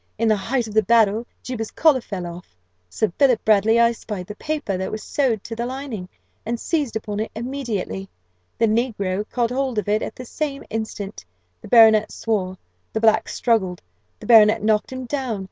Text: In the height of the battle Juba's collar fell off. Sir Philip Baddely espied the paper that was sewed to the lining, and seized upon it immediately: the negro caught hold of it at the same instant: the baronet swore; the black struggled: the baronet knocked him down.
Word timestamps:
In 0.17 0.29
the 0.29 0.35
height 0.35 0.65
of 0.67 0.73
the 0.73 0.81
battle 0.81 1.27
Juba's 1.43 1.69
collar 1.69 2.01
fell 2.01 2.25
off. 2.25 2.55
Sir 2.89 3.13
Philip 3.19 3.45
Baddely 3.45 3.77
espied 3.77 4.25
the 4.25 4.33
paper 4.33 4.75
that 4.75 4.91
was 4.91 5.03
sewed 5.03 5.43
to 5.43 5.55
the 5.55 5.67
lining, 5.67 6.09
and 6.43 6.59
seized 6.59 6.95
upon 6.95 7.19
it 7.19 7.29
immediately: 7.35 8.09
the 8.57 8.65
negro 8.65 9.29
caught 9.29 9.51
hold 9.51 9.77
of 9.77 9.87
it 9.87 10.01
at 10.01 10.15
the 10.15 10.25
same 10.25 10.63
instant: 10.71 11.23
the 11.61 11.67
baronet 11.67 12.11
swore; 12.11 12.57
the 12.93 12.99
black 12.99 13.29
struggled: 13.29 13.83
the 14.19 14.25
baronet 14.25 14.63
knocked 14.63 14.91
him 14.91 15.05
down. 15.05 15.39